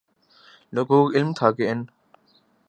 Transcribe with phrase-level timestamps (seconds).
[0.73, 1.83] لوگوں کو علم تھا کہ ان